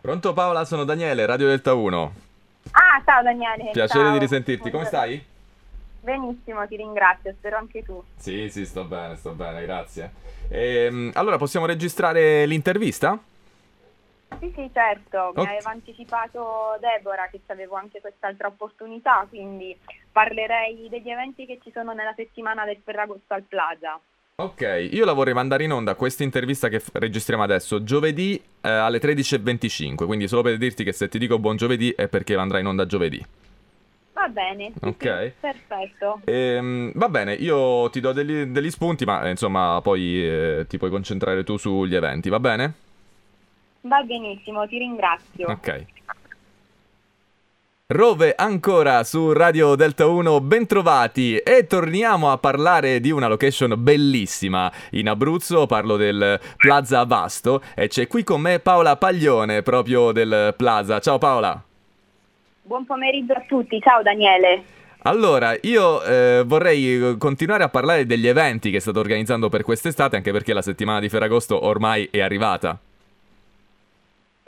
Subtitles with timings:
[0.00, 2.12] Pronto Paola, sono Daniele, Radio Delta 1.
[2.72, 3.70] Ah, ciao Daniele.
[3.70, 4.12] Piacere ciao.
[4.12, 5.22] di risentirti, come stai?
[6.00, 8.02] Benissimo, ti ringrazio, spero anche tu.
[8.16, 10.10] Sì, sì, sto bene, sto bene, grazie.
[10.48, 13.18] Ehm, allora, possiamo registrare l'intervista?
[14.38, 15.48] Sì, sì, certo, mi Ok.
[15.48, 19.76] aveva anticipato Deborah che avevo anche quest'altra opportunità, quindi
[20.10, 24.00] parlerei degli eventi che ci sono nella settimana del Ferragosto al Plaza.
[24.42, 28.68] Ok, io la vorrei mandare in onda questa intervista che f- registriamo adesso giovedì eh,
[28.70, 32.58] alle 13.25, quindi solo per dirti che se ti dico buon giovedì è perché andrà
[32.58, 33.22] in onda giovedì.
[34.14, 34.96] Va bene, sì, Ok.
[34.96, 36.20] sì, perfetto.
[36.24, 40.78] Ehm, va bene, io ti do degli, degli spunti, ma eh, insomma poi eh, ti
[40.78, 42.74] puoi concentrare tu sugli eventi, va bene?
[43.82, 45.48] Va benissimo, ti ringrazio.
[45.50, 45.84] Ok.
[47.92, 54.70] Rove ancora su Radio Delta 1, bentrovati e torniamo a parlare di una location bellissima
[54.90, 60.54] in Abruzzo, parlo del Plaza Vasto e c'è qui con me Paola Paglione proprio del
[60.56, 61.00] Plaza.
[61.00, 61.60] Ciao Paola.
[62.62, 64.62] Buon pomeriggio a tutti, ciao Daniele.
[65.02, 70.30] Allora, io eh, vorrei continuare a parlare degli eventi che state organizzando per quest'estate, anche
[70.30, 72.78] perché la settimana di Ferragosto ormai è arrivata.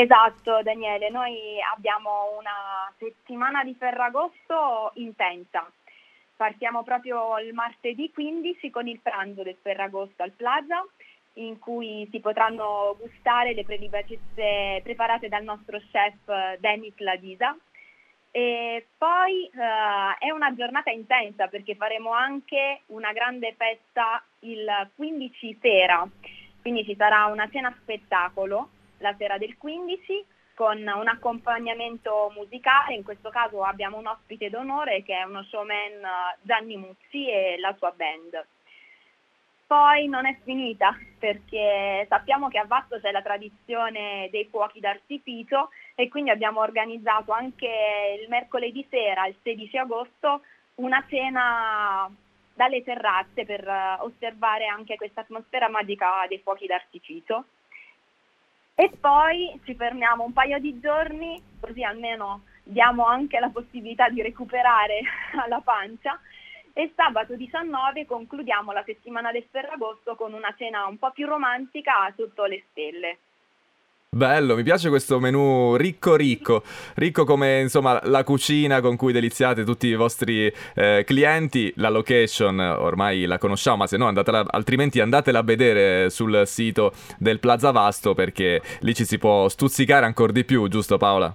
[0.00, 5.68] Esatto Daniele, noi abbiamo una settimana di Ferragosto intensa.
[6.36, 10.86] Partiamo proprio il martedì 15 con il pranzo del Ferragosto al Plaza,
[11.34, 17.56] in cui si potranno gustare le prelibatezze preparate dal nostro chef Denis Ladisa.
[18.30, 25.58] E poi eh, è una giornata intensa perché faremo anche una grande festa il 15
[25.60, 26.08] sera,
[26.60, 33.04] quindi ci sarà una cena spettacolo la sera del 15 con un accompagnamento musicale, in
[33.04, 37.72] questo caso abbiamo un ospite d'onore che è uno showman eh, Gianni Muzzi e la
[37.78, 38.44] sua band.
[39.68, 45.68] Poi non è finita perché sappiamo che a Vasto c'è la tradizione dei fuochi d'artificio
[45.94, 47.68] e quindi abbiamo organizzato anche
[48.20, 50.40] il mercoledì sera, il 16 agosto,
[50.76, 52.10] una cena
[52.54, 57.44] dalle terrazze per eh, osservare anche questa atmosfera magica dei fuochi d'artificio.
[58.80, 64.22] E poi ci fermiamo un paio di giorni, così almeno diamo anche la possibilità di
[64.22, 65.00] recuperare
[65.34, 66.16] alla pancia.
[66.72, 71.92] E sabato 19 concludiamo la settimana del Ferragosto con una cena un po' più romantica
[72.16, 73.18] sotto le stelle.
[74.10, 76.62] Bello, mi piace questo menù ricco ricco,
[76.94, 82.58] ricco come insomma la cucina con cui deliziate tutti i vostri eh, clienti, la location
[82.58, 87.70] ormai la conosciamo, ma se no andatela, altrimenti andatela a vedere sul sito del Plaza
[87.70, 91.32] Vasto perché lì ci si può stuzzicare ancora di più, giusto Paola?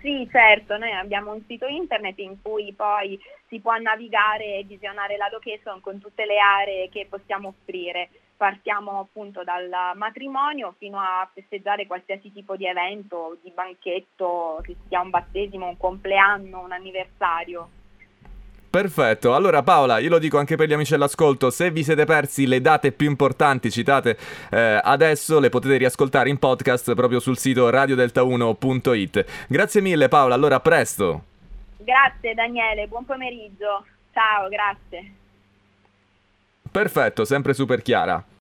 [0.00, 5.18] Sì, certo, noi abbiamo un sito internet in cui poi si può navigare e visionare
[5.18, 8.08] la location con tutte le aree che possiamo offrire.
[8.36, 15.00] Partiamo appunto dal matrimonio fino a festeggiare qualsiasi tipo di evento, di banchetto, che sia
[15.00, 17.68] un battesimo, un compleanno, un anniversario.
[18.74, 22.44] Perfetto, allora Paola, io lo dico anche per gli amici all'ascolto, se vi siete persi
[22.44, 24.18] le date più importanti citate
[24.50, 29.46] eh, adesso le potete riascoltare in podcast proprio sul sito radiodelta1.it.
[29.46, 31.22] Grazie mille Paola, allora a presto.
[31.76, 33.84] Grazie Daniele, buon pomeriggio.
[34.12, 35.22] Ciao, grazie.
[36.74, 38.24] Perfetto, sempre super chiara.